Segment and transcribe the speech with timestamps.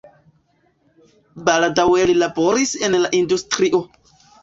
[1.51, 3.87] Baldaŭe li laboris en la industrio.